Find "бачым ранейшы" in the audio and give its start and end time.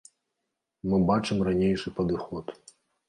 1.09-1.87